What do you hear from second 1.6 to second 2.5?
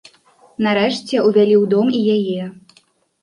ў дом і яе.